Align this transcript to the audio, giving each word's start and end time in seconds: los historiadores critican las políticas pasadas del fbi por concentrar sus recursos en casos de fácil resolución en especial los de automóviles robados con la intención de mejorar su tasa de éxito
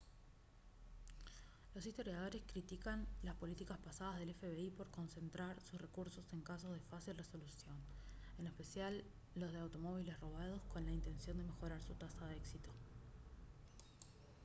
los 1.75 1.85
historiadores 1.85 2.41
critican 2.47 3.05
las 3.21 3.35
políticas 3.35 3.77
pasadas 3.77 4.17
del 4.17 4.33
fbi 4.33 4.71
por 4.71 4.89
concentrar 4.89 5.61
sus 5.61 5.79
recursos 5.79 6.25
en 6.33 6.41
casos 6.41 6.73
de 6.73 6.79
fácil 6.79 7.15
resolución 7.15 7.75
en 8.39 8.47
especial 8.47 9.03
los 9.35 9.53
de 9.53 9.59
automóviles 9.59 10.19
robados 10.19 10.63
con 10.73 10.87
la 10.87 10.91
intención 10.91 11.37
de 11.37 11.43
mejorar 11.43 11.83
su 11.83 11.93
tasa 11.93 12.25
de 12.25 12.35
éxito 12.37 12.71